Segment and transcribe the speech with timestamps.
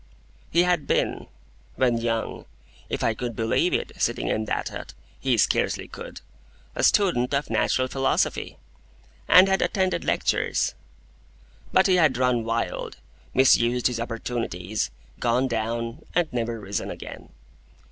[0.49, 1.27] He had been,
[1.75, 2.45] when young
[2.89, 6.21] (if I could believe it, sitting in that hut,—he scarcely could),
[6.73, 8.57] a student of natural philosophy,
[9.27, 10.73] and had attended lectures;
[11.71, 12.97] but he had run wild,
[13.35, 17.29] misused his opportunities, gone down, and never risen again.